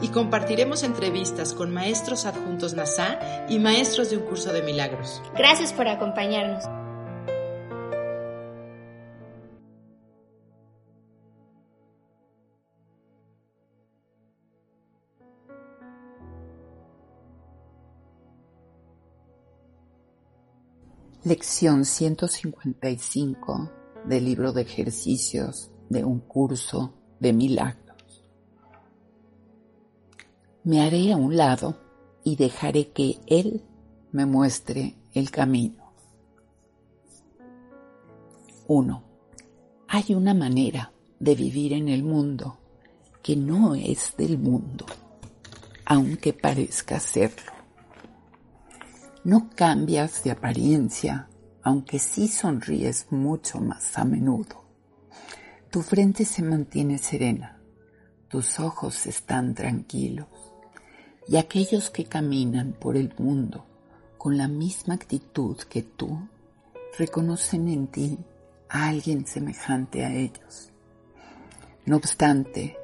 Y 0.00 0.08
compartiremos 0.08 0.82
entrevistas 0.82 1.54
con 1.54 1.72
maestros 1.72 2.24
adjuntos 2.24 2.74
NASA 2.74 3.18
y 3.48 3.58
maestros 3.58 4.10
de 4.10 4.16
un 4.16 4.24
curso 4.24 4.52
de 4.52 4.62
milagros. 4.62 5.22
Gracias 5.36 5.72
por 5.72 5.88
acompañarnos. 5.88 6.64
Lección 21.28 21.84
155 21.84 23.70
del 24.06 24.24
libro 24.24 24.52
de 24.52 24.62
ejercicios 24.62 25.70
de 25.90 26.02
un 26.02 26.20
curso 26.20 26.94
de 27.20 27.34
milagros. 27.34 27.87
Me 30.68 30.82
haré 30.82 31.14
a 31.14 31.16
un 31.16 31.34
lado 31.34 31.80
y 32.22 32.36
dejaré 32.36 32.90
que 32.90 33.20
Él 33.26 33.64
me 34.12 34.26
muestre 34.26 34.96
el 35.14 35.30
camino. 35.30 35.94
1. 38.66 39.02
Hay 39.88 40.14
una 40.14 40.34
manera 40.34 40.92
de 41.20 41.34
vivir 41.34 41.72
en 41.72 41.88
el 41.88 42.02
mundo 42.02 42.58
que 43.22 43.34
no 43.34 43.74
es 43.76 44.14
del 44.18 44.36
mundo, 44.36 44.84
aunque 45.86 46.34
parezca 46.34 47.00
serlo. 47.00 47.50
No 49.24 49.48
cambias 49.48 50.22
de 50.22 50.32
apariencia, 50.32 51.30
aunque 51.62 51.98
sí 51.98 52.28
sonríes 52.28 53.06
mucho 53.10 53.58
más 53.58 53.96
a 53.96 54.04
menudo. 54.04 54.66
Tu 55.70 55.80
frente 55.80 56.26
se 56.26 56.42
mantiene 56.42 56.98
serena, 56.98 57.58
tus 58.28 58.60
ojos 58.60 59.06
están 59.06 59.54
tranquilos, 59.54 60.28
y 61.28 61.36
aquellos 61.36 61.90
que 61.90 62.04
caminan 62.04 62.72
por 62.72 62.96
el 62.96 63.12
mundo 63.18 63.64
con 64.16 64.36
la 64.36 64.48
misma 64.48 64.94
actitud 64.94 65.56
que 65.56 65.82
tú, 65.82 66.18
reconocen 66.98 67.68
en 67.68 67.86
ti 67.86 68.18
a 68.68 68.88
alguien 68.88 69.26
semejante 69.26 70.04
a 70.04 70.12
ellos. 70.12 70.70
No 71.86 71.96
obstante, 71.96 72.76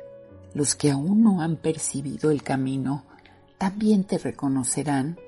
los 0.54 0.74
que 0.74 0.90
aún 0.90 1.22
no 1.22 1.42
han 1.42 1.56
percibido 1.56 2.30
el 2.30 2.42
camino 2.42 3.04
también 3.58 4.04
te 4.04 4.18
reconocerán 4.18 5.18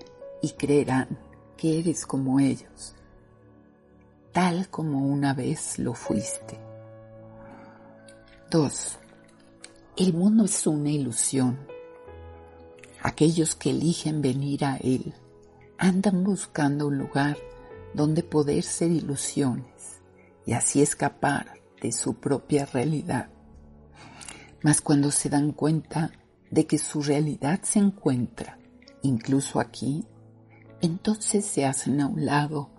y 0.41 0.51
creerán 0.51 1.19
que 1.57 1.81
eres 1.81 2.07
como 2.07 2.39
ellos, 2.39 2.95
tal 4.33 4.69
como 4.69 5.07
una 5.07 5.35
vez 5.35 5.79
lo 5.79 5.95
fuiste. 5.95 6.59
2. 8.51 8.99
El 9.97 10.13
mundo 10.15 10.45
es 10.45 10.67
una 10.67 10.91
ilusión. 10.91 11.76
Aquellos 13.03 13.55
que 13.55 13.71
eligen 13.71 14.23
venir 14.23 14.65
a 14.65 14.77
él 14.77 15.15
andan 15.79 16.25
buscando 16.25 16.87
un 16.87 16.99
lugar 16.99 17.37
donde 17.95 18.23
poder 18.23 18.63
ser 18.63 18.91
ilusiones 18.91 20.01
y 20.45 20.53
así 20.53 20.83
escapar 20.83 21.61
de 21.81 21.93
su 21.93 22.15
propia 22.15 22.67
realidad. 22.67 23.29
Mas 24.63 24.81
cuando 24.81 25.11
se 25.11 25.29
dan 25.29 25.53
cuenta 25.53 26.13
de 26.51 26.67
que 26.67 26.79
su 26.79 27.03
realidad 27.03 27.61
se 27.63 27.79
encuentra 27.79 28.59
incluso 29.03 29.61
aquí, 29.61 30.05
entonces 30.81 31.45
se 31.45 31.65
hacen 31.65 32.01
a 32.01 32.07
un 32.07 32.25
lado 32.27 32.71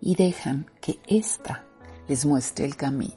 y 0.00 0.14
dejan 0.14 0.66
que 0.80 0.98
ésta 1.06 1.64
les 2.08 2.24
muestre 2.24 2.64
el 2.64 2.76
camino. 2.76 3.14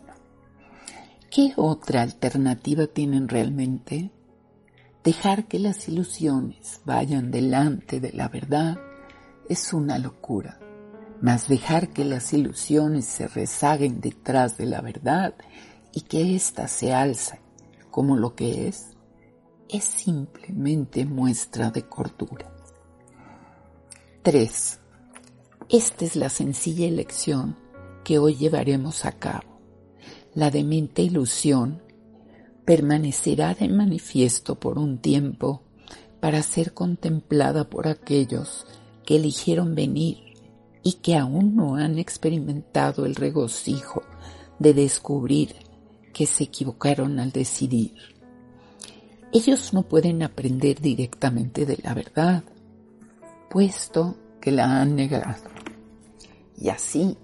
¿Qué 1.30 1.54
otra 1.56 2.02
alternativa 2.02 2.88
tienen 2.88 3.30
realmente? 3.30 4.12
Dejar 5.04 5.48
que 5.48 5.58
las 5.58 5.90
ilusiones 5.90 6.82
vayan 6.86 7.32
delante 7.32 8.00
de 8.00 8.12
la 8.12 8.28
verdad 8.28 8.78
es 9.50 9.74
una 9.74 9.98
locura, 9.98 10.60
mas 11.22 11.48
dejar 11.48 11.90
que 11.90 12.06
las 12.06 12.32
ilusiones 12.34 13.06
se 13.06 13.28
rezaguen 13.28 14.00
detrás 14.00 14.58
de 14.58 14.68
la 14.68 14.82
verdad 14.82 15.34
y 15.92 16.02
que 16.02 16.36
ésta 16.36 16.68
se 16.68 16.94
alce 16.94 17.42
como 17.90 18.16
lo 18.16 18.36
que 18.36 18.68
es, 18.68 18.92
es 19.70 19.84
simplemente 19.84 21.06
muestra 21.06 21.72
de 21.72 21.84
cordura. 21.84 22.54
3. 24.22 24.80
Esta 25.68 26.06
es 26.06 26.16
la 26.16 26.30
sencilla 26.30 26.88
elección 26.88 27.58
que 28.04 28.20
hoy 28.20 28.36
llevaremos 28.36 29.06
a 29.06 29.14
cabo. 29.14 29.60
La 30.36 30.52
demente 30.52 31.02
ilusión 31.02 31.82
permanecerá 32.66 33.54
de 33.54 33.68
manifiesto 33.68 34.60
por 34.60 34.78
un 34.78 35.00
tiempo 35.00 35.64
para 36.20 36.44
ser 36.44 36.74
contemplada 36.74 37.70
por 37.70 37.88
aquellos 37.88 38.66
que 39.06 39.16
eligieron 39.16 39.76
venir 39.76 40.36
y 40.84 40.94
que 40.94 41.16
aún 41.16 41.56
no 41.56 41.76
han 41.76 42.00
experimentado 42.00 43.06
el 43.06 43.16
regocijo 43.16 44.04
de 44.60 44.74
descubrir 44.74 45.56
que 46.14 46.26
se 46.26 46.46
equivocaron 46.46 47.20
al 47.20 47.32
decidir. 47.32 47.94
Ellos 49.34 49.74
no 49.74 49.84
pueden 49.84 50.24
aprender 50.24 50.82
directamente 50.82 51.66
de 51.66 51.80
la 51.84 51.94
verdad, 51.94 52.44
puesto 53.50 54.18
que 54.42 54.52
la 54.52 54.82
han 54.82 54.96
negado. 54.96 55.50
Y 56.58 56.70
así 56.70 57.18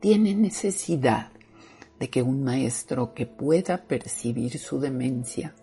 tiene 0.00 0.34
necesidad 0.34 1.33
de 1.98 2.10
que 2.10 2.22
un 2.22 2.42
maestro 2.42 3.14
que 3.14 3.26
pueda 3.26 3.84
percibir 3.84 4.58
su 4.58 4.80
demencia, 4.80 5.54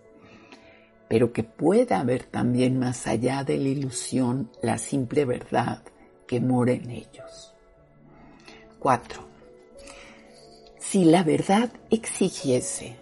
pero 1.07 1.33
que 1.33 1.43
pueda 1.43 2.03
ver 2.03 2.23
también 2.23 2.79
más 2.79 3.07
allá 3.07 3.43
de 3.43 3.57
la 3.57 3.69
ilusión 3.69 4.49
la 4.61 4.77
simple 4.77 5.25
verdad 5.25 5.83
que 6.25 6.39
mora 6.39 6.71
en 6.71 6.89
ellos. 6.89 7.53
4. 8.79 9.21
Si 10.79 11.03
la 11.05 11.23
verdad 11.23 11.71
exigiese 11.89 12.95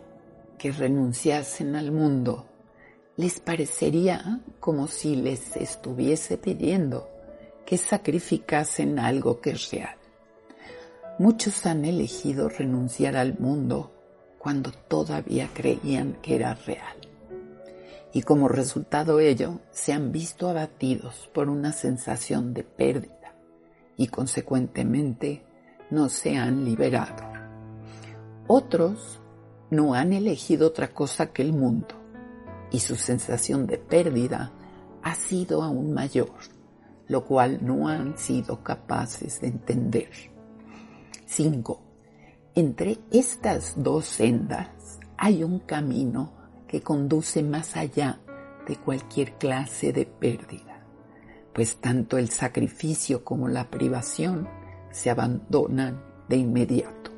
que 0.57 0.71
renunciasen 0.71 1.75
al 1.75 1.91
mundo 1.91 2.47
les 3.15 3.39
parecería 3.39 4.39
como 4.59 4.87
si 4.87 5.15
les 5.15 5.55
estuviese 5.57 6.37
pidiendo 6.37 7.09
que 7.65 7.77
sacrificasen 7.77 8.97
algo 8.97 9.41
que 9.41 9.51
es 9.51 9.71
real. 9.71 9.98
Muchos 11.19 11.65
han 11.65 11.83
elegido 11.83 12.47
renunciar 12.47 13.17
al 13.17 13.37
mundo 13.37 13.91
cuando 14.37 14.71
todavía 14.71 15.49
creían 15.53 16.13
que 16.21 16.37
era 16.37 16.53
real. 16.53 16.95
Y 18.13 18.21
como 18.21 18.47
resultado 18.47 19.19
ello, 19.19 19.59
se 19.69 19.91
han 19.91 20.13
visto 20.13 20.47
abatidos 20.47 21.29
por 21.33 21.49
una 21.49 21.73
sensación 21.73 22.53
de 22.53 22.63
pérdida 22.63 23.35
y 23.97 24.07
consecuentemente 24.07 25.43
no 25.91 26.07
se 26.07 26.37
han 26.37 26.63
liberado. 26.63 27.29
Otros 28.47 29.19
no 29.71 29.95
han 29.95 30.13
elegido 30.13 30.67
otra 30.67 30.93
cosa 30.93 31.33
que 31.33 31.41
el 31.41 31.51
mundo 31.51 31.95
y 32.71 32.79
su 32.79 32.95
sensación 32.95 33.67
de 33.67 33.77
pérdida 33.77 34.53
ha 35.03 35.15
sido 35.15 35.63
aún 35.63 35.93
mayor, 35.93 36.31
lo 37.09 37.25
cual 37.25 37.59
no 37.61 37.89
han 37.89 38.17
sido 38.17 38.63
capaces 38.63 39.41
de 39.41 39.47
entender. 39.47 40.38
5. 41.29 41.79
Entre 42.55 42.97
estas 43.11 43.75
dos 43.77 44.05
sendas 44.05 44.99
hay 45.15 45.43
un 45.43 45.59
camino 45.59 46.33
que 46.67 46.81
conduce 46.81 47.43
más 47.43 47.77
allá 47.77 48.19
de 48.67 48.75
cualquier 48.77 49.37
clase 49.37 49.93
de 49.93 50.07
pérdida, 50.07 50.83
pues 51.53 51.75
tanto 51.75 52.17
el 52.17 52.29
sacrificio 52.29 53.23
como 53.23 53.47
la 53.47 53.69
privación 53.69 54.49
se 54.91 55.11
abandonan 55.11 56.03
de 56.27 56.37
inmediato. 56.37 57.11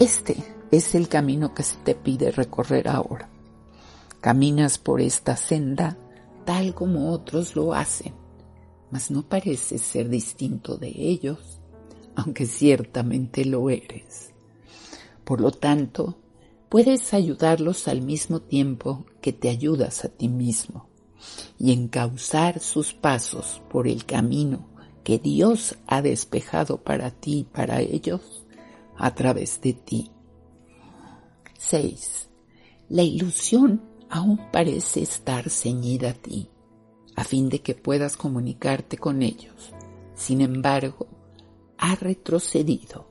Este 0.00 0.36
es 0.72 0.96
el 0.96 1.08
camino 1.08 1.54
que 1.54 1.62
se 1.62 1.76
te 1.76 1.94
pide 1.94 2.32
recorrer 2.32 2.88
ahora. 2.88 3.30
Caminas 4.20 4.78
por 4.78 5.00
esta 5.00 5.36
senda 5.36 5.96
tal 6.44 6.74
como 6.74 7.12
otros 7.12 7.54
lo 7.54 7.74
hacen, 7.74 8.12
mas 8.90 9.12
no 9.12 9.22
pareces 9.22 9.82
ser 9.82 10.08
distinto 10.08 10.76
de 10.76 10.88
ellos, 10.88 11.57
aunque 12.18 12.46
ciertamente 12.46 13.44
lo 13.44 13.70
eres. 13.70 14.32
Por 15.24 15.40
lo 15.40 15.52
tanto, 15.52 16.18
puedes 16.68 17.14
ayudarlos 17.14 17.86
al 17.86 18.02
mismo 18.02 18.40
tiempo 18.40 19.06
que 19.20 19.32
te 19.32 19.48
ayudas 19.48 20.04
a 20.04 20.08
ti 20.08 20.28
mismo, 20.28 20.88
y 21.58 21.72
encauzar 21.72 22.58
sus 22.58 22.92
pasos 22.92 23.62
por 23.70 23.86
el 23.86 24.04
camino 24.04 24.66
que 25.04 25.20
Dios 25.20 25.76
ha 25.86 26.02
despejado 26.02 26.82
para 26.82 27.12
ti 27.12 27.38
y 27.38 27.44
para 27.44 27.80
ellos 27.80 28.44
a 28.96 29.14
través 29.14 29.60
de 29.60 29.74
ti. 29.74 30.10
6. 31.56 32.30
La 32.88 33.02
ilusión 33.02 33.80
aún 34.10 34.40
parece 34.50 35.02
estar 35.02 35.50
ceñida 35.50 36.10
a 36.10 36.14
ti, 36.14 36.50
a 37.14 37.22
fin 37.22 37.48
de 37.48 37.60
que 37.60 37.76
puedas 37.76 38.16
comunicarte 38.16 38.98
con 38.98 39.22
ellos. 39.22 39.72
Sin 40.16 40.40
embargo, 40.40 41.06
ha 41.78 41.94
retrocedido 41.94 43.06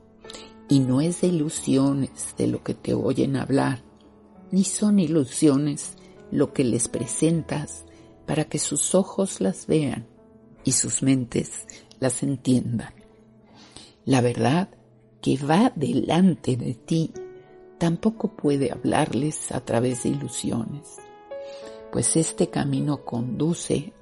y 0.68 0.80
no 0.80 1.00
es 1.00 1.22
de 1.22 1.28
ilusiones 1.28 2.34
de 2.36 2.46
lo 2.46 2.62
que 2.62 2.74
te 2.74 2.94
oyen 2.94 3.36
hablar, 3.36 3.82
ni 4.50 4.64
son 4.64 4.98
ilusiones 4.98 5.96
lo 6.30 6.52
que 6.52 6.64
les 6.64 6.88
presentas 6.88 7.84
para 8.26 8.44
que 8.44 8.58
sus 8.58 8.94
ojos 8.94 9.40
las 9.40 9.66
vean 9.66 10.06
y 10.64 10.72
sus 10.72 11.02
mentes 11.02 11.66
las 11.98 12.22
entiendan. 12.22 12.92
La 14.04 14.20
verdad 14.20 14.68
que 15.22 15.38
va 15.38 15.72
delante 15.74 16.56
de 16.56 16.74
ti 16.74 17.12
tampoco 17.78 18.36
puede 18.36 18.70
hablarles 18.70 19.50
a 19.52 19.64
través 19.64 20.02
de 20.02 20.10
ilusiones, 20.10 20.96
pues 21.90 22.16
este 22.16 22.50
camino 22.50 23.04
conduce 23.04 23.94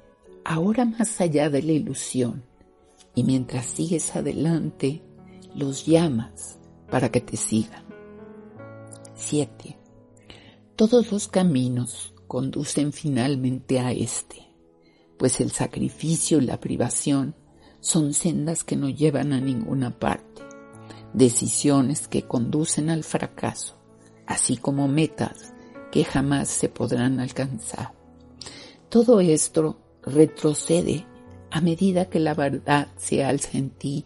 ahora 0.45 0.85
más 0.85 1.21
allá 1.21 1.49
de 1.51 1.63
la 1.63 1.73
ilusión 1.73 2.46
y 3.17 3.25
mientras 3.25 3.67
sigues 3.67 4.15
adelante 4.15 5.03
los 5.55 5.87
llamas 5.87 6.61
para 6.89 7.11
que 7.11 7.21
te 7.21 7.37
sigan. 7.37 7.83
7. 9.17 9.77
Todos 10.77 11.11
los 11.11 11.27
caminos 11.27 12.15
conducen 12.29 12.93
finalmente 12.93 13.81
a 13.81 13.91
este, 13.91 14.53
pues 15.19 15.41
el 15.41 15.51
sacrificio 15.51 16.39
y 16.39 16.43
la 16.43 16.61
privación 16.61 17.35
son 17.81 18.13
sendas 18.13 18.65
que 18.65 18.77
no 18.77 18.91
llevan 18.91 19.33
a 19.33 19.41
ninguna 19.41 19.99
parte, 19.99 20.43
decisiones 21.15 22.09
que 22.09 22.25
conducen 22.25 22.91
al 22.91 23.03
fracaso, 23.03 23.79
así 24.27 24.59
como 24.59 24.89
metas 24.89 25.55
que 25.91 26.05
jamás 26.05 26.49
se 26.49 26.69
podrán 26.69 27.19
alcanzar. 27.19 27.93
Todo 28.91 29.21
esto 29.21 29.79
retrocede 30.03 31.07
a 31.51 31.61
medida 31.61 32.07
que 32.07 32.21
la 32.21 32.35
verdad 32.35 32.89
se 32.97 33.25
alza 33.25 33.57
en 33.59 33.71
ti 33.71 34.05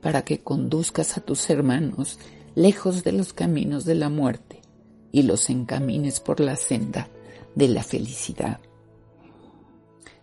para 0.00 0.24
que 0.24 0.40
conduzcas 0.40 1.16
a 1.16 1.20
tus 1.20 1.48
hermanos 1.50 2.18
lejos 2.54 3.04
de 3.04 3.12
los 3.12 3.32
caminos 3.32 3.84
de 3.84 3.94
la 3.94 4.08
muerte 4.08 4.60
y 5.12 5.22
los 5.22 5.50
encamines 5.50 6.20
por 6.20 6.40
la 6.40 6.56
senda 6.56 7.08
de 7.54 7.68
la 7.68 7.82
felicidad. 7.82 8.60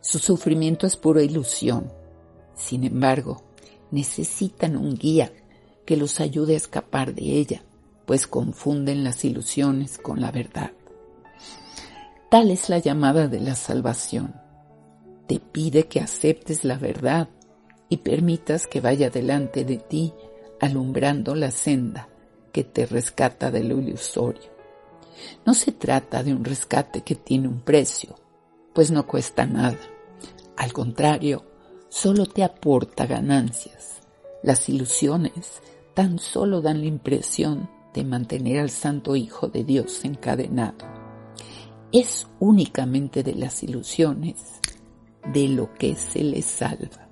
Su 0.01 0.19
sufrimiento 0.19 0.87
es 0.87 0.97
pura 0.97 1.23
ilusión. 1.23 1.91
Sin 2.55 2.83
embargo, 2.83 3.43
necesitan 3.91 4.75
un 4.75 4.95
guía 4.95 5.31
que 5.85 5.97
los 5.97 6.19
ayude 6.19 6.53
a 6.53 6.57
escapar 6.57 7.13
de 7.13 7.23
ella, 7.23 7.63
pues 8.05 8.27
confunden 8.27 9.03
las 9.03 9.23
ilusiones 9.23 9.97
con 9.97 10.21
la 10.21 10.31
verdad. 10.31 10.71
Tal 12.29 12.49
es 12.49 12.69
la 12.69 12.79
llamada 12.79 13.27
de 13.27 13.39
la 13.39 13.55
salvación. 13.55 14.40
Te 15.31 15.39
pide 15.39 15.87
que 15.87 16.01
aceptes 16.01 16.65
la 16.65 16.77
verdad 16.77 17.29
y 17.87 17.95
permitas 17.95 18.67
que 18.67 18.81
vaya 18.81 19.09
delante 19.09 19.63
de 19.63 19.77
ti 19.77 20.13
alumbrando 20.59 21.35
la 21.35 21.51
senda 21.51 22.09
que 22.51 22.65
te 22.65 22.85
rescata 22.85 23.49
de 23.49 23.63
lo 23.63 23.79
ilusorio. 23.79 24.51
No 25.45 25.53
se 25.53 25.71
trata 25.71 26.21
de 26.21 26.33
un 26.33 26.43
rescate 26.43 27.03
que 27.03 27.15
tiene 27.15 27.47
un 27.47 27.61
precio, 27.61 28.13
pues 28.73 28.91
no 28.91 29.07
cuesta 29.07 29.45
nada. 29.45 29.79
Al 30.57 30.73
contrario, 30.73 31.45
solo 31.87 32.25
te 32.25 32.43
aporta 32.43 33.05
ganancias. 33.05 34.01
Las 34.43 34.67
ilusiones 34.67 35.61
tan 35.93 36.19
solo 36.19 36.59
dan 36.59 36.81
la 36.81 36.87
impresión 36.87 37.69
de 37.93 38.03
mantener 38.03 38.59
al 38.59 38.69
Santo 38.69 39.15
Hijo 39.15 39.47
de 39.47 39.63
Dios 39.63 40.03
encadenado. 40.03 40.85
Es 41.93 42.27
únicamente 42.41 43.23
de 43.23 43.35
las 43.35 43.63
ilusiones 43.63 44.59
de 45.25 45.47
lo 45.49 45.73
que 45.73 45.95
se 45.95 46.23
le 46.23 46.41
salva. 46.41 47.09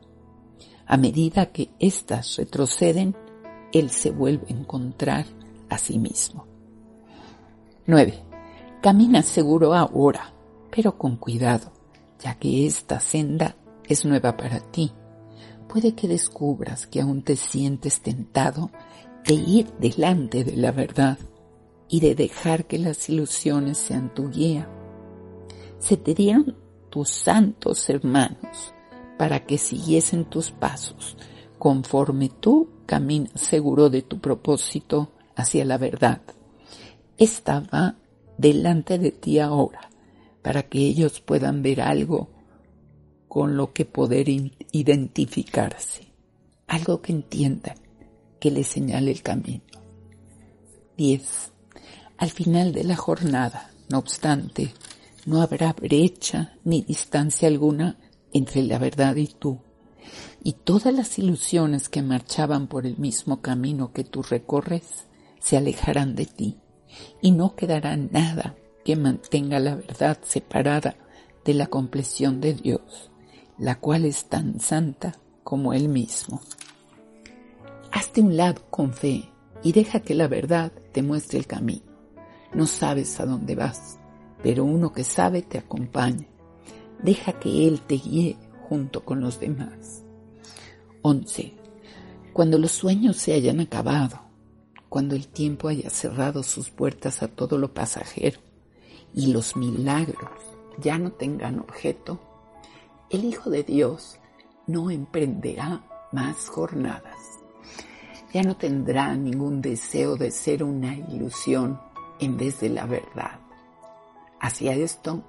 A 0.85 0.97
medida 0.97 1.51
que 1.51 1.69
éstas 1.79 2.37
retroceden, 2.37 3.15
Él 3.71 3.89
se 3.91 4.11
vuelve 4.11 4.47
a 4.49 4.53
encontrar 4.53 5.25
a 5.69 5.77
sí 5.77 5.99
mismo. 5.99 6.47
9. 7.85 8.13
Camina 8.81 9.21
seguro 9.21 9.73
ahora, 9.73 10.33
pero 10.71 10.97
con 10.97 11.17
cuidado, 11.17 11.71
ya 12.19 12.35
que 12.35 12.65
esta 12.65 12.99
senda 12.99 13.55
es 13.87 14.05
nueva 14.05 14.37
para 14.37 14.59
ti. 14.59 14.91
Puede 15.67 15.93
que 15.93 16.07
descubras 16.07 16.87
que 16.87 17.01
aún 17.01 17.23
te 17.23 17.35
sientes 17.35 18.01
tentado 18.01 18.71
de 19.25 19.35
ir 19.35 19.71
delante 19.79 20.43
de 20.43 20.55
la 20.55 20.71
verdad 20.71 21.17
y 21.87 21.99
de 21.99 22.15
dejar 22.15 22.65
que 22.65 22.79
las 22.79 23.09
ilusiones 23.09 23.77
sean 23.77 24.13
tu 24.13 24.29
guía. 24.29 24.69
Se 25.79 25.97
te 25.97 26.13
dieron 26.13 26.55
tus 26.89 27.09
santos 27.09 27.89
hermanos 27.89 28.73
para 29.17 29.45
que 29.45 29.57
siguiesen 29.57 30.25
tus 30.25 30.51
pasos 30.51 31.17
conforme 31.57 32.29
tú 32.29 32.69
caminas 32.85 33.31
seguro 33.35 33.89
de 33.89 34.01
tu 34.01 34.19
propósito 34.19 35.11
hacia 35.35 35.65
la 35.65 35.77
verdad. 35.77 36.21
Esta 37.17 37.59
va 37.59 37.95
delante 38.37 38.97
de 38.97 39.11
ti 39.11 39.39
ahora 39.39 39.89
para 40.41 40.63
que 40.63 40.79
ellos 40.79 41.19
puedan 41.19 41.61
ver 41.61 41.81
algo 41.81 42.29
con 43.27 43.57
lo 43.57 43.73
que 43.73 43.85
poder 43.85 44.27
identificarse, 44.29 46.13
algo 46.67 47.01
que 47.01 47.11
entiendan, 47.11 47.77
que 48.39 48.49
les 48.49 48.67
señale 48.67 49.11
el 49.11 49.21
camino. 49.21 49.63
10. 50.97 51.51
Al 52.17 52.31
final 52.31 52.73
de 52.73 52.83
la 52.83 52.95
jornada, 52.95 53.69
no 53.89 53.99
obstante, 53.99 54.73
no 55.29 55.43
habrá 55.43 55.73
brecha 55.73 56.57
ni 56.63 56.81
distancia 56.81 57.47
alguna 57.47 57.99
entre 58.33 58.63
la 58.63 58.79
verdad 58.79 59.15
y 59.15 59.27
tú. 59.27 59.59
Y 60.43 60.53
todas 60.53 60.91
las 60.91 61.19
ilusiones 61.19 61.87
que 61.87 62.01
marchaban 62.01 62.65
por 62.65 62.87
el 62.87 62.97
mismo 62.97 63.39
camino 63.39 63.93
que 63.93 64.03
tú 64.03 64.23
recorres 64.23 65.05
se 65.39 65.55
alejarán 65.55 66.15
de 66.15 66.25
ti 66.25 66.57
y 67.21 67.29
no 67.29 67.55
quedará 67.55 67.95
nada 67.95 68.55
que 68.83 68.95
mantenga 68.95 69.59
la 69.59 69.75
verdad 69.75 70.17
separada 70.23 70.95
de 71.45 71.53
la 71.53 71.67
compleción 71.67 72.41
de 72.41 72.55
Dios, 72.55 73.11
la 73.59 73.79
cual 73.79 74.05
es 74.05 74.29
tan 74.29 74.59
santa 74.59 75.19
como 75.43 75.73
Él 75.73 75.89
mismo. 75.89 76.41
Hazte 77.91 78.21
un 78.21 78.35
lado 78.35 78.63
con 78.71 78.93
fe 78.93 79.29
y 79.61 79.73
deja 79.73 79.99
que 79.99 80.15
la 80.15 80.27
verdad 80.27 80.71
te 80.91 81.03
muestre 81.03 81.37
el 81.37 81.45
camino. 81.45 81.85
No 82.51 82.65
sabes 82.65 83.19
a 83.19 83.27
dónde 83.27 83.53
vas, 83.53 83.99
pero 84.43 84.63
uno 84.63 84.91
que 84.91 85.03
sabe 85.03 85.41
te 85.41 85.57
acompaña 85.57 86.27
deja 87.01 87.33
que 87.33 87.67
Él 87.67 87.81
te 87.81 87.95
guíe 87.95 88.37
junto 88.67 89.03
con 89.03 89.21
los 89.21 89.39
demás. 89.39 90.03
11. 91.01 91.53
Cuando 92.33 92.57
los 92.57 92.71
sueños 92.71 93.17
se 93.17 93.33
hayan 93.33 93.59
acabado, 93.59 94.21
cuando 94.89 95.15
el 95.15 95.27
tiempo 95.27 95.67
haya 95.67 95.89
cerrado 95.89 96.43
sus 96.43 96.69
puertas 96.69 97.21
a 97.23 97.27
todo 97.27 97.57
lo 97.57 97.73
pasajero 97.73 98.39
y 99.13 99.27
los 99.27 99.55
milagros 99.55 100.31
ya 100.79 100.97
no 100.97 101.11
tengan 101.11 101.59
objeto, 101.59 102.19
el 103.09 103.25
Hijo 103.25 103.49
de 103.49 103.63
Dios 103.63 104.19
no 104.67 104.91
emprenderá 104.91 105.83
más 106.11 106.47
jornadas. 106.49 107.17
Ya 108.33 108.43
no 108.43 108.55
tendrá 108.55 109.15
ningún 109.15 109.61
deseo 109.61 110.15
de 110.15 110.29
ser 110.29 110.63
una 110.63 110.95
ilusión 110.95 111.79
en 112.19 112.37
vez 112.37 112.59
de 112.59 112.69
la 112.69 112.85
verdad. 112.85 113.39
Hacia 114.39 114.73
esto 114.73 115.23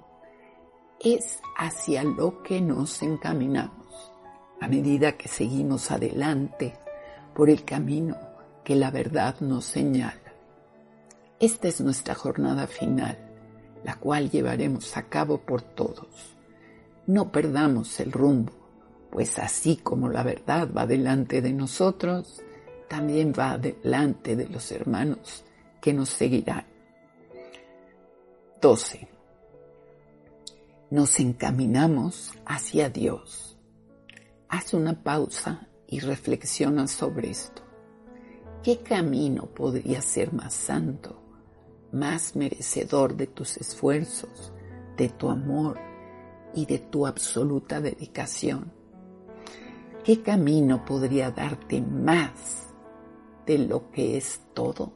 es 1.01 1.41
hacia 1.57 2.05
lo 2.05 2.43
que 2.43 2.61
nos 2.61 3.03
encaminamos 3.03 4.13
a 4.61 4.69
medida 4.69 5.17
que 5.17 5.29
seguimos 5.29 5.91
adelante 5.91 6.75
por 7.35 7.49
el 7.51 7.65
camino 7.65 8.17
que 8.63 8.77
la 8.77 8.91
verdad 8.91 9.41
nos 9.41 9.65
señala. 9.65 10.21
Esta 11.41 11.69
es 11.69 11.81
nuestra 11.81 12.15
jornada 12.15 12.67
final, 12.67 13.19
la 13.83 13.97
cual 13.97 14.31
llevaremos 14.31 14.97
a 14.97 15.05
cabo 15.05 15.39
por 15.39 15.63
todos. 15.63 16.37
No 17.07 17.33
perdamos 17.33 17.99
el 17.99 18.13
rumbo, 18.13 18.53
pues 19.11 19.39
así 19.39 19.77
como 19.77 20.09
la 20.11 20.23
verdad 20.23 20.69
va 20.77 20.87
delante 20.87 21.41
de 21.41 21.53
nosotros, 21.53 22.43
también 22.89 23.33
va 23.37 23.57
delante 23.57 24.37
de 24.37 24.49
los 24.49 24.71
hermanos 24.71 25.45
que 25.81 25.95
nos 25.95 26.11
seguirán. 26.11 26.70
12 28.61 29.09
nos 30.91 31.21
encaminamos 31.21 32.35
hacia 32.45 32.91
Dios. 32.91 33.57
Haz 34.49 34.75
una 34.75 35.03
pausa 35.03 35.69
y 35.87 36.01
reflexiona 36.01 36.89
sobre 36.89 37.31
esto. 37.31 37.63
¿Qué 38.63 38.79
camino 38.79 39.47
podría 39.47 40.03
ser 40.03 40.33
más 40.33 40.53
santo, 40.53 41.23
más 41.93 42.37
merecedor 42.37 43.17
de 43.17 43.29
tus 43.29 43.57
esfuerzos, 43.57 44.53
de 44.97 45.09
tu 45.09 45.31
amor 45.31 45.79
y 46.55 46.67
de 46.67 46.79
tu 46.79 47.07
absoluta 47.07 47.81
dedicación. 47.81 48.73
¿Qué 50.05 50.23
camino 50.23 50.85
podría 50.85 51.31
darte 51.31 51.81
más 51.81 52.69
de 53.47 53.59
lo 53.59 53.91
que 53.91 54.17
es 54.17 54.41
todo 54.53 54.93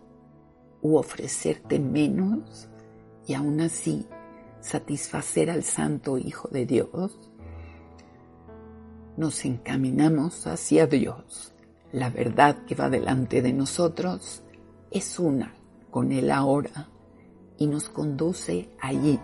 u 0.83 0.97
ofrecerte 0.97 1.79
menos 1.79 2.69
y 3.27 3.35
aún 3.35 3.61
así 3.61 4.07
satisfacer 4.61 5.51
al 5.51 5.63
Santo 5.63 6.19
Hijo 6.19 6.49
de 6.49 6.67
Dios? 6.67 7.19
Nos 9.17 9.45
encaminamos 9.45 10.47
hacia 10.47 10.87
Dios. 10.87 11.55
La 11.93 12.11
verdad 12.11 12.65
que 12.65 12.75
va 12.75 12.91
delante 12.91 13.43
de 13.43 13.53
nosotros 13.53 14.43
es 14.91 15.19
una 15.19 15.55
con 15.91 16.11
Él 16.11 16.31
ahora 16.31 16.89
y 17.57 17.67
nos 17.67 17.89
conduce 17.89 18.71
allí 18.81 19.21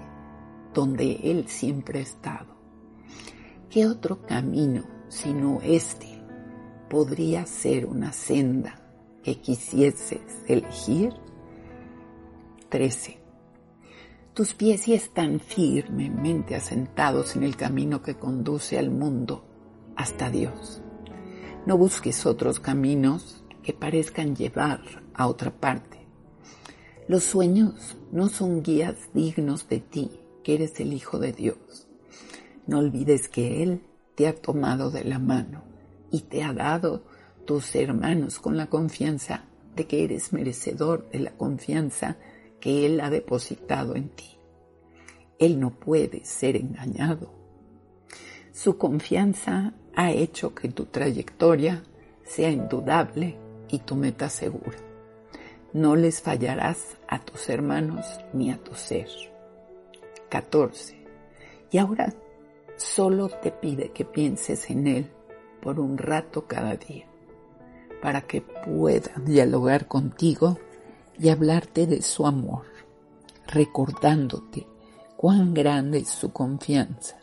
donde 0.73 1.21
Él 1.25 1.49
siempre 1.49 1.99
ha 1.99 2.03
estado. 2.03 2.55
¿Qué 3.69 3.87
otro 3.87 4.23
camino 4.23 4.85
sino 5.09 5.61
este 5.63 6.23
podría 6.89 7.47
ser 7.47 7.87
una 7.87 8.13
senda 8.13 8.81
que 9.23 9.41
quisieses 9.41 10.21
elegir? 10.47 11.13
13. 12.69 13.20
Tus 14.35 14.55
pies 14.55 14.87
están 14.87 15.41
firmemente 15.41 16.55
asentados 16.55 17.35
en 17.35 17.43
el 17.43 17.57
camino 17.57 18.01
que 18.01 18.15
conduce 18.15 18.79
al 18.79 18.89
mundo 18.89 19.45
hasta 19.97 20.31
Dios. 20.31 20.81
No 21.67 21.77
busques 21.77 22.25
otros 22.27 22.61
caminos 22.61 23.45
que 23.65 23.73
parezcan 23.73 24.37
llevar 24.37 24.83
a 25.15 25.27
otra 25.27 25.51
parte. 25.51 26.07
Los 27.09 27.25
sueños 27.25 27.97
no 28.13 28.29
son 28.29 28.63
guías 28.63 28.95
dignos 29.13 29.69
de 29.69 29.81
ti, 29.81 30.21
que 30.45 30.55
eres 30.55 30.79
el 30.79 30.93
Hijo 30.93 31.19
de 31.19 31.33
Dios. 31.33 31.89
No 32.69 32.79
olvides 32.79 33.29
que 33.29 33.65
Él 33.65 33.83
te 34.15 34.29
ha 34.29 34.35
tomado 34.35 34.93
de 34.93 35.03
la 35.03 35.19
mano 35.19 35.65
y 36.13 36.21
te 36.21 36.45
ha 36.45 36.53
dado 36.53 37.03
tus 37.47 37.75
hermanos 37.75 38.39
con 38.39 38.57
la 38.57 38.69
confianza 38.69 39.45
de 39.75 39.89
que 39.89 40.05
eres 40.05 40.33
merecedor 40.33 41.11
de 41.11 41.19
la 41.19 41.33
confianza 41.33 42.17
que 42.61 42.87
Él 42.87 43.01
ha 43.01 43.11
depositado 43.11 43.97
en 43.97 44.11
ti. 44.11 44.39
Él 45.39 45.59
no 45.59 45.71
puede 45.71 46.25
ser 46.25 46.57
engañado. 46.57 47.33
Su 48.53 48.77
confianza 48.77 49.73
ha 49.95 50.13
hecho 50.13 50.55
que 50.55 50.69
tu 50.69 50.87
trayectoria 50.87 51.83
sea 52.25 52.51
indudable 52.51 53.39
y 53.69 53.79
tu 53.81 53.97
meta 53.97 54.29
segura. 54.29 54.77
No 55.73 55.97
les 55.97 56.21
fallarás 56.21 56.99
a 57.09 57.21
tus 57.21 57.49
hermanos 57.49 58.07
ni 58.33 58.51
a 58.51 58.59
tu 58.59 58.75
ser. 58.75 59.09
14. 60.29 61.05
Y 61.71 61.79
ahora 61.79 62.13
solo 62.77 63.29
te 63.29 63.51
pide 63.51 63.91
que 63.93 64.05
pienses 64.05 64.69
en 64.71 64.87
Él 64.87 65.11
por 65.61 65.79
un 65.79 65.99
rato 65.99 66.47
cada 66.47 66.77
día, 66.77 67.07
para 68.03 68.23
que 68.23 68.41
pueda 68.41 69.13
dialogar 69.25 69.87
contigo 69.87 70.59
y 71.21 71.29
hablarte 71.29 71.87
de 71.87 72.01
su 72.01 72.27
amor, 72.27 72.65
recordándote 73.47 74.67
cuán 75.17 75.53
grande 75.53 75.99
es 75.99 76.09
su 76.09 76.33
confianza, 76.33 77.19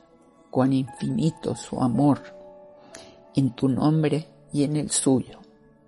cuán 0.51 0.71
infinito 0.71 1.55
su 1.55 1.81
amor, 1.81 2.21
en 3.35 3.55
tu 3.55 3.67
nombre 3.67 4.27
y 4.53 4.63
en 4.63 4.75
el 4.75 4.91
suyo, 4.91 5.39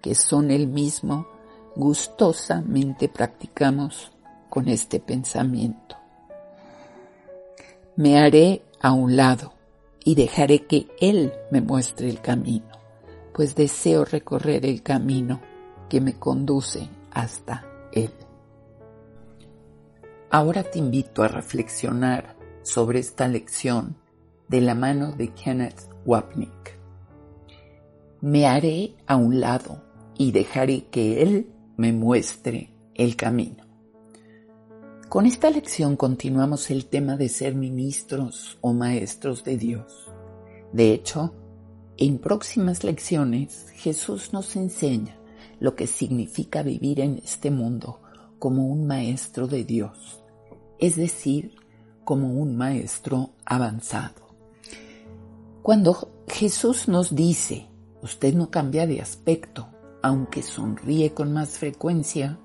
que 0.01 0.15
son 0.15 0.49
el 0.49 0.67
mismo 0.67 1.27
gustosamente 1.75 3.09
practicamos 3.09 4.11
con 4.49 4.67
este 4.69 4.99
pensamiento. 4.99 5.95
Me 7.95 8.17
haré 8.17 8.63
a 8.81 8.91
un 8.91 9.15
lado 9.15 9.53
y 10.03 10.15
dejaré 10.15 10.65
que 10.65 10.87
Él 10.99 11.31
me 11.51 11.61
muestre 11.61 12.09
el 12.09 12.21
camino, 12.21 12.71
pues 13.33 13.53
deseo 13.53 14.03
recorrer 14.03 14.65
el 14.65 14.81
camino 14.81 15.41
que 15.89 16.01
me 16.01 16.17
conduce 16.17 16.89
hasta 17.11 17.68
Ahora 20.31 20.63
te 20.63 20.77
invito 20.77 21.23
a 21.23 21.27
reflexionar 21.27 22.35
sobre 22.61 22.99
esta 22.99 23.27
lección 23.27 23.97
de 24.47 24.61
la 24.61 24.75
mano 24.75 25.11
de 25.11 25.33
Kenneth 25.33 25.89
Wapnick. 26.05 26.77
Me 28.21 28.45
haré 28.45 28.95
a 29.07 29.15
un 29.15 29.39
lado 29.39 29.83
y 30.17 30.31
dejaré 30.31 30.85
que 30.91 31.23
Él 31.23 31.47
me 31.77 31.93
muestre 31.93 32.71
el 32.93 33.15
camino. 33.15 33.65
Con 35.07 35.25
esta 35.25 35.49
lección 35.49 35.95
continuamos 35.95 36.69
el 36.69 36.85
tema 36.85 37.17
de 37.17 37.29
ser 37.29 37.55
ministros 37.55 38.59
o 38.61 38.73
maestros 38.73 39.43
de 39.43 39.57
Dios. 39.57 40.11
De 40.71 40.93
hecho, 40.93 41.33
en 41.97 42.19
próximas 42.19 42.83
lecciones 42.83 43.71
Jesús 43.71 44.31
nos 44.31 44.55
enseña 44.55 45.18
lo 45.59 45.75
que 45.75 45.87
significa 45.87 46.63
vivir 46.63 46.99
en 46.99 47.19
este 47.23 47.51
mundo 47.51 47.99
como 48.39 48.67
un 48.67 48.87
maestro 48.87 49.47
de 49.47 49.63
Dios, 49.63 50.23
es 50.79 50.95
decir, 50.95 51.55
como 52.05 52.33
un 52.33 52.55
maestro 52.55 53.31
avanzado. 53.45 54.29
Cuando 55.61 56.09
Jesús 56.27 56.87
nos 56.87 57.13
dice, 57.13 57.67
usted 58.01 58.33
no 58.33 58.49
cambia 58.49 58.87
de 58.87 59.01
aspecto, 59.01 59.67
aunque 60.01 60.41
sonríe 60.41 61.13
con 61.13 61.33
más 61.33 61.57
frecuencia, 61.57 62.39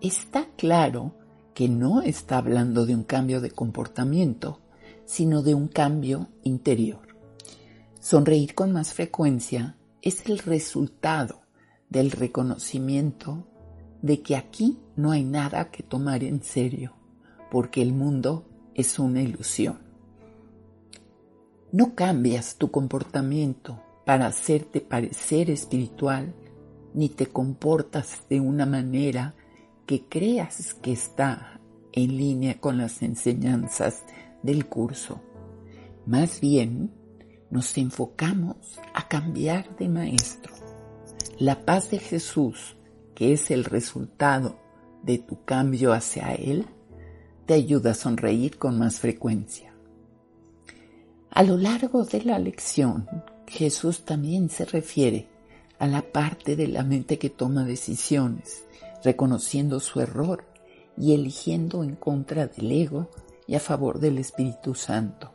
está 0.00 0.48
claro 0.56 1.14
que 1.52 1.68
no 1.68 2.02
está 2.02 2.38
hablando 2.38 2.86
de 2.86 2.94
un 2.94 3.02
cambio 3.02 3.40
de 3.40 3.50
comportamiento, 3.50 4.60
sino 5.04 5.42
de 5.42 5.54
un 5.54 5.68
cambio 5.68 6.28
interior. 6.44 7.00
Sonreír 7.98 8.54
con 8.54 8.72
más 8.72 8.92
frecuencia 8.92 9.76
es 10.00 10.26
el 10.26 10.38
resultado 10.38 11.45
del 11.88 12.10
reconocimiento 12.10 13.46
de 14.02 14.22
que 14.22 14.36
aquí 14.36 14.78
no 14.96 15.10
hay 15.10 15.24
nada 15.24 15.70
que 15.70 15.82
tomar 15.82 16.22
en 16.24 16.42
serio, 16.42 16.94
porque 17.50 17.82
el 17.82 17.92
mundo 17.92 18.46
es 18.74 18.98
una 18.98 19.22
ilusión. 19.22 19.78
No 21.72 21.94
cambias 21.94 22.56
tu 22.56 22.70
comportamiento 22.70 23.82
para 24.04 24.26
hacerte 24.26 24.80
parecer 24.80 25.50
espiritual 25.50 26.34
ni 26.94 27.08
te 27.08 27.26
comportas 27.26 28.22
de 28.30 28.40
una 28.40 28.64
manera 28.64 29.34
que 29.84 30.04
creas 30.08 30.74
que 30.74 30.92
está 30.92 31.60
en 31.92 32.16
línea 32.16 32.60
con 32.60 32.78
las 32.78 33.02
enseñanzas 33.02 34.02
del 34.42 34.66
curso. 34.66 35.20
Más 36.06 36.40
bien, 36.40 36.92
nos 37.50 37.76
enfocamos 37.78 38.78
a 38.94 39.08
cambiar 39.08 39.76
de 39.76 39.88
maestro. 39.88 40.54
La 41.38 41.64
paz 41.64 41.90
de 41.90 41.98
Jesús, 41.98 42.76
que 43.14 43.32
es 43.32 43.50
el 43.50 43.64
resultado 43.64 44.58
de 45.02 45.18
tu 45.18 45.44
cambio 45.44 45.92
hacia 45.92 46.34
Él, 46.34 46.66
te 47.46 47.54
ayuda 47.54 47.92
a 47.92 47.94
sonreír 47.94 48.58
con 48.58 48.78
más 48.78 49.00
frecuencia. 49.00 49.72
A 51.30 51.42
lo 51.42 51.56
largo 51.56 52.04
de 52.04 52.22
la 52.22 52.38
lección, 52.38 53.08
Jesús 53.46 54.04
también 54.04 54.48
se 54.48 54.64
refiere 54.64 55.28
a 55.78 55.86
la 55.86 56.02
parte 56.02 56.56
de 56.56 56.68
la 56.68 56.82
mente 56.82 57.18
que 57.18 57.30
toma 57.30 57.64
decisiones, 57.64 58.64
reconociendo 59.04 59.80
su 59.80 60.00
error 60.00 60.44
y 60.96 61.12
eligiendo 61.12 61.84
en 61.84 61.94
contra 61.94 62.46
del 62.46 62.72
ego 62.72 63.10
y 63.46 63.54
a 63.54 63.60
favor 63.60 64.00
del 64.00 64.18
Espíritu 64.18 64.74
Santo, 64.74 65.30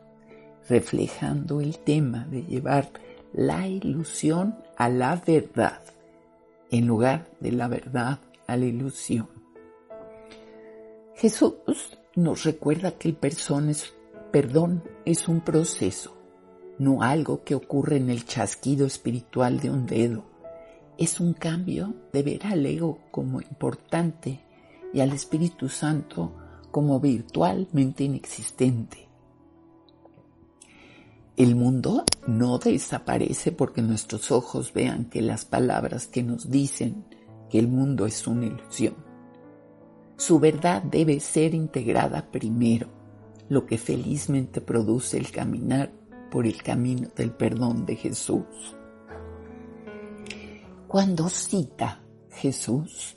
reflejando 0.67 1.62
el 1.62 1.77
tema 1.79 2.25
de 2.25 2.43
llevar 2.43 2.91
la 3.33 3.67
ilusión 3.67 4.57
a 4.81 4.89
la 4.89 5.15
verdad, 5.15 5.79
en 6.71 6.88
lugar 6.88 7.29
de 7.39 7.51
la 7.51 7.67
verdad 7.67 8.19
a 8.47 8.57
la 8.57 8.65
ilusión. 8.65 9.29
Jesús 11.15 11.53
nos 12.15 12.43
recuerda 12.43 12.91
que 12.91 13.09
el 13.09 13.15
perdón 13.15 14.83
es 15.05 15.27
un 15.27 15.41
proceso, 15.41 16.17
no 16.79 17.03
algo 17.03 17.43
que 17.43 17.53
ocurre 17.53 17.97
en 17.97 18.09
el 18.09 18.25
chasquido 18.25 18.88
espiritual 18.88 19.59
de 19.59 19.69
un 19.69 19.85
dedo 19.85 20.31
es 20.97 21.19
un 21.19 21.33
cambio 21.33 21.95
de 22.11 22.23
ver 22.23 22.45
al 22.45 22.65
ego 22.65 23.00
como 23.09 23.41
importante 23.41 24.39
y 24.93 25.00
al 25.00 25.11
Espíritu 25.13 25.67
Santo 25.67 26.35
como 26.69 27.00
virtualmente 27.00 28.03
inexistente. 28.03 29.10
El 31.38 31.55
mundo 31.55 32.03
no 32.27 32.57
desaparece 32.57 33.51
porque 33.53 33.81
nuestros 33.81 34.31
ojos 34.31 34.73
vean 34.73 35.05
que 35.05 35.21
las 35.21 35.45
palabras 35.45 36.07
que 36.07 36.23
nos 36.23 36.51
dicen 36.51 37.05
que 37.50 37.57
el 37.57 37.67
mundo 37.67 38.05
es 38.05 38.27
una 38.27 38.45
ilusión. 38.47 38.95
Su 40.17 40.39
verdad 40.39 40.83
debe 40.83 41.19
ser 41.19 41.55
integrada 41.55 42.29
primero, 42.31 42.89
lo 43.50 43.65
que 43.65 43.77
felizmente 43.77 44.61
produce 44.61 45.17
el 45.17 45.31
caminar 45.31 45.91
por 46.29 46.45
el 46.45 46.61
camino 46.61 47.09
del 47.15 47.31
perdón 47.31 47.85
de 47.85 47.95
Jesús. 47.95 48.75
Cuando 50.88 51.29
cita 51.29 52.01
Jesús, 52.29 53.15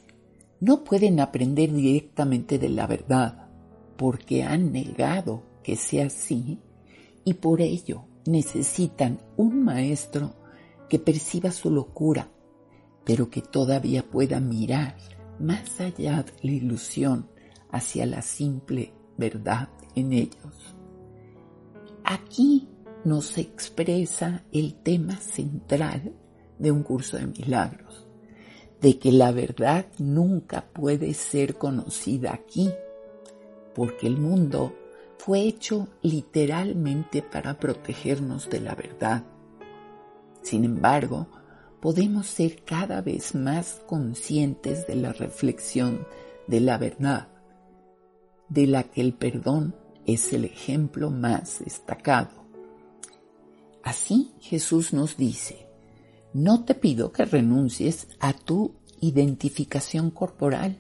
no 0.61 0.85
pueden 0.85 1.19
aprender 1.19 1.73
directamente 1.73 2.59
de 2.59 2.69
la 2.69 2.87
verdad 2.87 3.49
porque 3.97 4.45
han 4.45 4.73
negado 4.73 5.43
que 5.63 5.77
sea 5.77 6.07
así 6.07 6.59
y 7.25 7.35
por 7.35 7.61
ello 7.61 8.05
necesitan 8.27 9.21
un 9.37 9.65
maestro 9.65 10.35
que 10.89 10.99
perciba 10.99 11.51
su 11.51 11.71
locura, 11.71 12.31
pero 13.05 13.31
que 13.31 13.43
todavía 13.43 14.03
pueda 14.03 14.41
mirar 14.41 14.97
más 15.39 15.81
allá 15.81 16.23
de 16.23 16.33
la 16.43 16.53
ilusión 16.53 17.29
hacia 17.71 18.07
la 18.07 18.23
simple 18.23 18.93
verdad 19.17 19.69
en 19.95 20.13
ellos. 20.13 20.77
Aquí 22.05 22.69
nos 23.05 23.39
expresa 23.39 24.45
el 24.53 24.75
tema 24.75 25.17
central 25.17 26.15
de 26.59 26.71
un 26.71 26.83
curso 26.83 27.17
de 27.17 27.27
milagros, 27.27 28.07
de 28.81 28.99
que 28.99 29.13
la 29.13 29.33
verdad 29.33 29.87
nunca 29.99 30.67
puede 30.73 31.15
ser 31.15 31.57
conocida 31.57 32.33
aquí, 32.33 32.71
porque 33.75 34.07
el 34.07 34.19
mundo 34.19 34.75
fue 35.25 35.41
hecho 35.41 35.89
literalmente 36.03 37.23
para 37.23 37.59
protegernos 37.59 38.51
de 38.51 38.61
la 38.61 38.75
verdad. 38.75 39.25
Sin 40.43 40.65
embargo, 40.65 41.29
podemos 41.81 42.27
ser 42.27 42.63
cada 42.63 43.01
vez 43.01 43.35
más 43.35 43.81
conscientes 43.87 44.87
de 44.87 44.97
la 44.97 45.15
reflexión 45.15 46.07
de 46.47 46.61
la 46.61 46.77
verdad, 46.77 47.29
de 48.51 48.67
la 48.67 48.83
que 48.83 49.01
el 49.01 49.15
perdón 49.15 49.75
es 50.05 50.31
el 50.35 50.45
ejemplo 50.45 51.09
más 51.09 51.61
destacado. 51.65 52.45
Así 53.83 54.35
Jesús 54.41 54.93
nos 54.93 55.17
dice, 55.17 55.71
no 56.35 56.67
te 56.67 56.75
pido 56.75 57.13
que 57.13 57.25
renuncies 57.25 58.09
a 58.21 58.35
tu 58.35 58.75
identificación 59.01 60.11
corporal, 60.11 60.77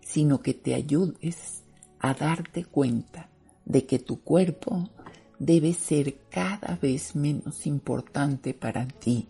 sino 0.00 0.40
que 0.40 0.54
te 0.54 0.74
ayudes 0.74 1.64
a 1.98 2.14
darte 2.14 2.64
cuenta 2.64 3.28
de 3.64 3.86
que 3.86 3.98
tu 3.98 4.20
cuerpo 4.20 4.90
debe 5.38 5.72
ser 5.72 6.16
cada 6.30 6.76
vez 6.76 7.14
menos 7.16 7.66
importante 7.66 8.54
para 8.54 8.86
ti, 8.86 9.26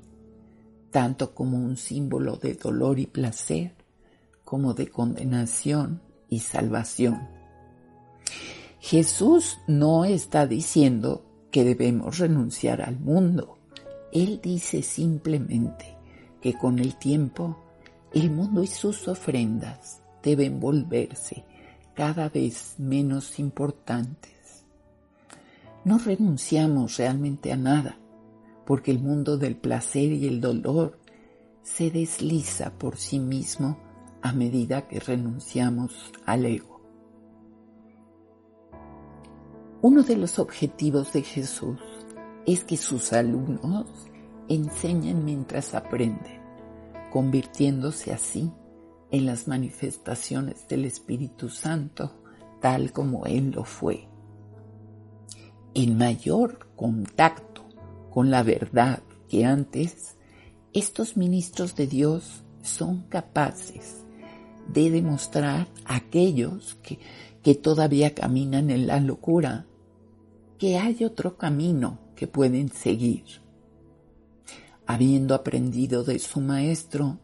tanto 0.90 1.34
como 1.34 1.58
un 1.58 1.76
símbolo 1.76 2.36
de 2.36 2.54
dolor 2.54 2.98
y 2.98 3.06
placer, 3.06 3.74
como 4.44 4.74
de 4.74 4.88
condenación 4.88 6.00
y 6.28 6.40
salvación. 6.40 7.28
Jesús 8.80 9.58
no 9.66 10.04
está 10.04 10.46
diciendo 10.46 11.24
que 11.50 11.64
debemos 11.64 12.18
renunciar 12.18 12.82
al 12.82 12.98
mundo. 12.98 13.58
Él 14.12 14.40
dice 14.42 14.82
simplemente 14.82 15.96
que 16.42 16.52
con 16.52 16.78
el 16.78 16.96
tiempo 16.96 17.56
el 18.12 18.30
mundo 18.30 18.62
y 18.62 18.66
sus 18.66 19.08
ofrendas 19.08 20.02
deben 20.22 20.60
volverse 20.60 21.44
cada 21.94 22.28
vez 22.28 22.74
menos 22.78 23.38
importantes. 23.38 24.64
No 25.84 25.98
renunciamos 25.98 26.96
realmente 26.96 27.52
a 27.52 27.56
nada, 27.56 27.98
porque 28.66 28.90
el 28.90 28.98
mundo 28.98 29.38
del 29.38 29.56
placer 29.56 30.12
y 30.12 30.26
el 30.26 30.40
dolor 30.40 30.98
se 31.62 31.90
desliza 31.90 32.72
por 32.78 32.96
sí 32.96 33.18
mismo 33.18 33.78
a 34.22 34.32
medida 34.32 34.88
que 34.88 34.98
renunciamos 34.98 36.12
al 36.26 36.46
ego. 36.46 36.80
Uno 39.82 40.02
de 40.02 40.16
los 40.16 40.38
objetivos 40.38 41.12
de 41.12 41.22
Jesús 41.22 41.78
es 42.46 42.64
que 42.64 42.76
sus 42.76 43.12
alumnos 43.12 43.86
enseñen 44.48 45.24
mientras 45.24 45.74
aprenden, 45.74 46.40
convirtiéndose 47.12 48.12
así 48.12 48.50
en 49.14 49.27
las 49.27 49.46
manifestaciones 49.46 50.66
del 50.66 50.85
Espíritu 50.85 51.48
Santo, 51.48 52.12
tal 52.61 52.92
como 52.92 53.27
Él 53.27 53.53
lo 53.53 53.64
fue. 53.64 54.09
En 55.72 55.96
mayor 55.96 56.66
contacto 56.74 57.64
con 58.11 58.33
la 58.33 58.42
verdad 58.42 59.05
que 59.29 59.44
antes, 59.44 60.16
estos 60.72 61.16
ministros 61.16 61.77
de 61.77 61.87
Dios 61.87 62.42
son 62.62 63.03
capaces 63.03 64.05
de 64.66 64.90
demostrar 64.90 65.68
a 65.85 65.96
aquellos 65.96 66.74
que, 66.83 66.98
que 67.42 67.55
todavía 67.55 68.14
caminan 68.14 68.70
en 68.70 68.88
la 68.88 68.98
locura 68.98 69.66
que 70.59 70.77
hay 70.77 71.05
otro 71.05 71.37
camino 71.37 72.00
que 72.16 72.27
pueden 72.27 72.68
seguir. 72.68 73.24
Habiendo 74.87 75.37
aprendido 75.37 76.03
de 76.03 76.18
su 76.18 76.40
maestro, 76.40 77.20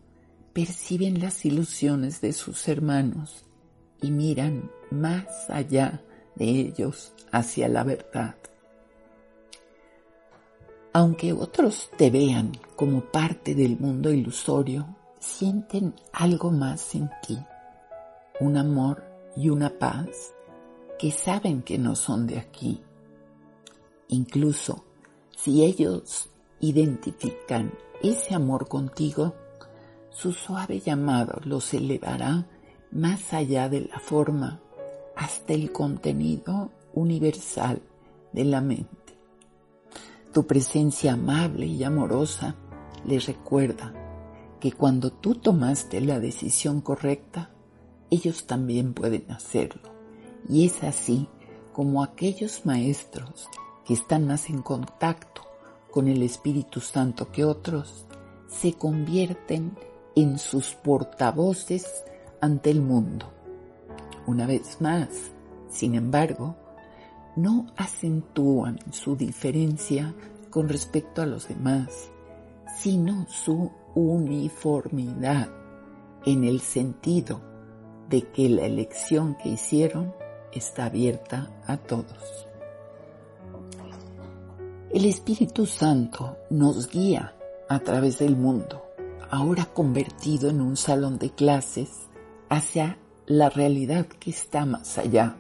perciben 0.53 1.21
las 1.21 1.45
ilusiones 1.45 2.21
de 2.21 2.33
sus 2.33 2.69
hermanos 2.69 3.45
y 4.03 4.11
miran 4.11 4.71
más 4.91 5.49
allá 5.49 6.03
de 6.35 6.47
ellos 6.47 7.13
hacia 7.31 7.69
la 7.69 7.85
verdad. 7.85 8.35
Aunque 10.93 11.33
otros 11.33 11.91
te 11.97 12.11
vean 12.11 12.53
como 12.75 13.01
parte 13.03 13.55
del 13.55 13.79
mundo 13.79 14.13
ilusorio, 14.13 14.97
sienten 15.21 15.95
algo 16.13 16.51
más 16.51 16.95
en 16.95 17.09
ti, 17.23 17.39
un 18.41 18.57
amor 18.57 19.05
y 19.37 19.51
una 19.51 19.71
paz 19.79 20.33
que 20.99 21.13
saben 21.13 21.63
que 21.63 21.79
no 21.79 21.95
son 21.95 22.27
de 22.27 22.39
aquí. 22.39 22.83
Incluso 24.09 24.85
si 25.37 25.65
ellos 25.65 26.29
identifican 26.59 27.73
ese 28.03 28.35
amor 28.35 28.67
contigo, 28.67 29.35
su 30.11 30.33
suave 30.33 30.81
llamado 30.81 31.41
los 31.45 31.73
elevará 31.73 32.47
más 32.91 33.33
allá 33.33 33.69
de 33.69 33.83
la 33.83 34.01
forma 34.01 34.61
hasta 35.17 35.53
el 35.53 35.73
contenido 35.73 36.71
universal 36.93 37.83
de 38.33 38.45
la 38.45 38.61
mente. 38.61 39.19
Tu 40.33 40.47
presencia 40.47 41.15
amable 41.15 41.67
y 41.67 41.83
amorosa 41.85 42.57
les 43.05 43.27
recuerda 43.27 43.93
que 44.61 44.73
cuando 44.73 45.11
tú 45.11 45.35
tomaste 45.35 46.01
la 46.01 46.21
decisión 46.21 46.81
correcta, 46.81 47.51
ellos 48.11 48.47
también 48.47 48.93
pueden 48.93 49.31
hacerlo. 49.31 49.91
Y 50.49 50.67
es 50.67 50.83
así 50.83 51.29
como 51.73 52.03
aquellos 52.03 52.67
maestros 52.67 53.49
que 53.85 53.95
están 53.95 54.27
más 54.27 54.51
en 54.51 54.63
contacto 54.63 55.43
con 55.91 56.09
el 56.09 56.23
Espíritu 56.23 56.81
Santo 56.81 57.31
que 57.33 57.45
otros 57.45 58.07
se 58.49 58.75
convierten 58.75 59.77
en 60.15 60.39
sus 60.39 60.75
portavoces 60.75 62.05
ante 62.41 62.71
el 62.71 62.81
mundo. 62.81 63.27
Una 64.27 64.47
vez 64.47 64.81
más, 64.81 65.09
sin 65.69 65.95
embargo, 65.95 66.57
no 67.37 67.67
acentúan 67.77 68.79
su 68.93 69.17
diferencia 69.17 70.15
con 70.51 70.69
respecto 70.69 71.23
a 71.23 71.27
los 71.27 71.49
demás, 71.49 72.11
sino 72.79 73.27
su 73.29 73.71
uniformidad 73.95 75.49
en 76.25 76.45
el 76.45 76.61
sentido 76.61 77.41
de 78.09 78.23
que 78.23 78.49
la 78.49 78.67
elección 78.67 79.37
que 79.37 79.51
hicieron 79.51 80.13
está 80.53 80.87
abierta 80.87 81.51
a 81.67 81.77
todos. 81.77 82.47
El 84.91 85.05
Espíritu 85.05 85.67
Santo 85.67 86.37
nos 86.51 86.91
guía 86.91 87.35
a 87.69 87.79
través 87.79 88.19
del 88.19 88.37
mundo 88.37 88.90
ahora 89.31 89.65
convertido 89.65 90.51
en 90.51 90.61
un 90.61 90.77
salón 90.77 91.19
de 91.19 91.31
clases 91.31 92.09
hacia 92.49 92.99
la 93.27 93.49
realidad 93.49 94.07
que 94.07 94.31
está 94.31 94.67
más 94.67 94.99
allá. 94.99 95.37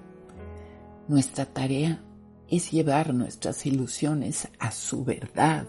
Nuestra 1.08 1.44
tarea 1.44 2.02
es 2.48 2.70
llevar 2.70 3.12
nuestras 3.12 3.66
ilusiones 3.66 4.48
a 4.60 4.70
su 4.70 5.04
verdad 5.04 5.66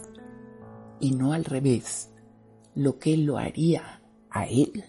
y 0.99 1.12
no 1.12 1.34
al 1.34 1.45
revés, 1.45 2.12
lo 2.75 2.99
que 2.99 3.17
lo 3.17 3.39
haría 3.39 4.03
a 4.29 4.45
Él, 4.45 4.86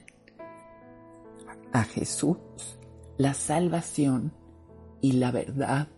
a 1.72 1.84
Jesús, 1.84 2.36
la 3.16 3.32
salvación 3.32 4.34
y 5.00 5.12
la 5.12 5.30
verdad 5.30 5.88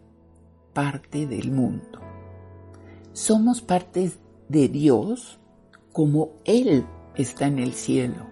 parte 0.72 1.26
del 1.26 1.50
mundo. 1.50 2.00
Somos 3.12 3.60
partes 3.60 4.20
de 4.48 4.68
Dios 4.68 5.40
como 5.92 6.32
Él 6.44 6.86
está 7.16 7.46
en 7.46 7.58
el 7.58 7.74
cielo. 7.74 8.26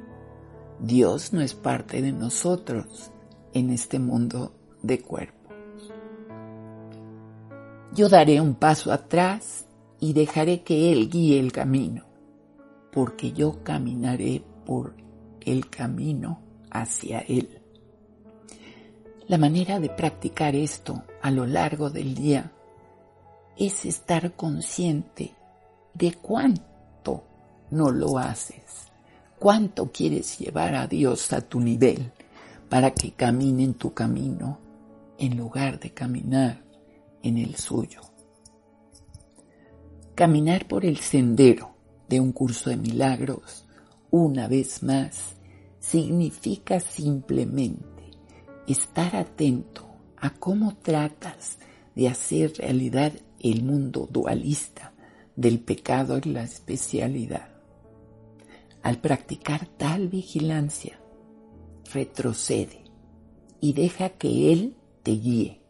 Dios 0.81 1.33
no 1.33 1.41
es 1.41 1.55
parte 1.55 2.03
de 2.03 2.13
nosotros 2.13 3.11
en 3.53 3.71
este 3.71 3.99
mundo 3.99 4.55
de 4.83 5.01
cuerpos. 5.01 5.55
Yo 7.95 8.09
daré 8.09 8.41
un 8.41 8.55
paso 8.55 8.91
atrás 8.91 9.67
y 10.01 10.15
dejaré 10.15 10.63
que 10.63 10.93
Él 10.93 11.11
guíe 11.11 11.39
el 11.39 11.53
camino, 11.53 12.05
porque 12.91 13.33
yo 13.33 13.63
caminaré 13.63 14.43
por 14.65 14.95
el 15.41 15.69
camino 15.69 16.41
hacia 16.71 17.21
Él. 17.21 17.61
La 19.29 19.39
manera 19.39 19.79
de 19.79 19.89
practicar 19.89 20.57
esto 20.57 21.05
a 21.21 21.31
lo 21.31 21.47
largo 21.47 21.91
del 21.91 22.15
día 22.15 22.51
es 23.57 23.85
estar 23.85 24.35
consciente 24.35 25.35
de 25.95 26.15
cuánto 26.15 26.72
no 27.73 27.91
lo 27.91 28.19
haces? 28.19 28.93
¿Cuánto 29.39 29.91
quieres 29.91 30.39
llevar 30.39 30.75
a 30.75 30.87
Dios 30.87 31.33
a 31.33 31.41
tu 31.41 31.59
nivel 31.59 32.13
para 32.69 32.93
que 32.93 33.13
camine 33.13 33.65
en 33.65 33.75
tu 33.75 33.93
camino 33.93 34.59
en 35.19 35.37
lugar 35.37 35.81
de 35.81 35.91
caminar 35.91 36.63
en 37.23 37.39
el 37.39 37.57
suyo? 37.57 38.03
Caminar 40.15 40.69
por 40.69 40.85
el 40.85 40.99
sendero 40.99 41.75
de 42.09 42.21
un 42.21 42.33
curso 42.33 42.69
de 42.69 42.77
milagros, 42.77 43.67
una 44.11 44.47
vez 44.47 44.83
más, 44.83 45.35
significa 45.81 46.79
simplemente 46.79 48.11
estar 48.69 49.17
atento 49.17 49.87
a 50.19 50.31
cómo 50.31 50.77
tratas 50.77 51.59
de 51.95 52.09
hacer 52.09 52.53
realidad 52.59 53.13
el 53.41 53.65
mundo 53.65 54.07
dualista 54.11 54.93
del 55.35 55.59
pecado 55.59 56.21
y 56.23 56.29
la 56.29 56.43
especialidad. 56.43 57.52
Al 58.83 58.99
practicar 59.01 59.67
tal 59.67 60.09
vigilancia, 60.09 60.99
retrocede 61.93 62.85
y 63.61 63.75
deja 63.75 64.11
que 64.11 64.53
Él 64.53 64.77
te 65.03 65.13
guíe. 65.13 65.63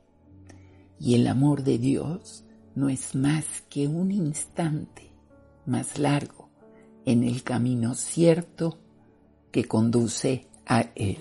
Y 0.98 1.14
el 1.14 1.27
amor 1.27 1.62
de 1.62 1.79
Dios 1.79 2.44
no 2.75 2.88
es 2.88 3.14
más 3.14 3.44
que 3.68 3.87
un 3.87 4.11
instante 4.11 5.11
más 5.66 5.98
largo 5.98 6.48
en 7.05 7.22
el 7.22 7.42
camino 7.42 7.94
cierto 7.94 8.79
que 9.51 9.64
conduce 9.64 10.48
a 10.66 10.87
Él. 10.94 11.18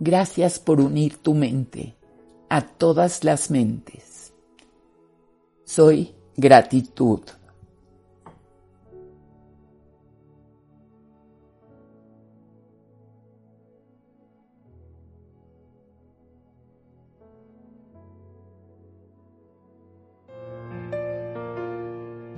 Gracias 0.00 0.58
por 0.58 0.80
unir 0.80 1.18
tu 1.18 1.34
mente 1.34 1.96
a 2.48 2.62
todas 2.62 3.24
las 3.24 3.50
mentes. 3.50 4.34
Soy 5.64 6.14
gratitud. 6.36 7.20